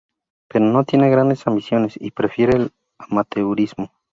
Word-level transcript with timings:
Pero 0.47 0.65
no 0.65 0.83
tiene 0.83 1.11
grandes 1.11 1.45
ambiciones 1.45 1.93
y 1.95 2.09
prefiere 2.09 2.57
el 2.57 2.71
amateurismo. 2.97 3.91